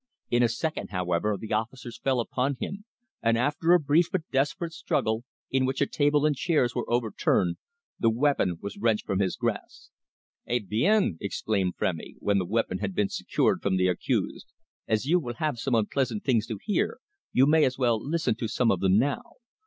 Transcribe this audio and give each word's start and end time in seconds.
In 0.31 0.41
a 0.41 0.49
second, 0.49 0.89
however, 0.89 1.37
the 1.39 1.53
officers 1.53 1.99
fell 1.99 2.19
upon 2.19 2.55
him, 2.59 2.85
and 3.21 3.37
after 3.37 3.71
a 3.71 3.79
brief 3.79 4.11
but 4.11 4.27
desperate 4.31 4.73
struggle, 4.73 5.25
in 5.51 5.63
which 5.63 5.79
a 5.79 5.85
table 5.85 6.25
and 6.25 6.35
chairs 6.35 6.73
were 6.73 6.89
overturned, 6.91 7.57
the 7.99 8.09
weapon 8.09 8.57
was 8.63 8.77
wrenched 8.79 9.05
from 9.05 9.19
his 9.19 9.35
grasp. 9.35 9.91
"Eh! 10.47 10.57
bien," 10.57 11.19
exclaimed 11.21 11.77
Frémy, 11.77 12.15
when 12.17 12.39
the 12.39 12.47
weapon 12.47 12.79
had 12.79 12.95
been 12.95 13.09
secured 13.09 13.61
from 13.61 13.77
the 13.77 13.85
accused. 13.89 14.47
"As 14.87 15.05
you 15.05 15.19
will 15.19 15.35
have 15.35 15.59
some 15.59 15.75
unpleasant 15.75 16.23
things 16.23 16.47
to 16.47 16.57
hear, 16.63 16.97
you 17.31 17.45
may 17.45 17.63
as 17.63 17.77
well 17.77 18.03
listen 18.03 18.33
to 18.37 18.47
some 18.47 18.71
of 18.71 18.79
them 18.79 18.97
now. 18.97 19.21